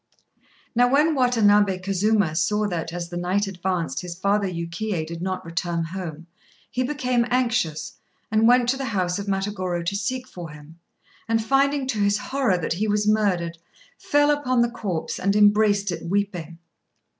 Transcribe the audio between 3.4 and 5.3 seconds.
advanced, his father Yukiyé did